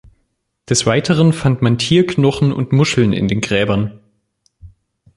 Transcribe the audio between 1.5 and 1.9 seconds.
man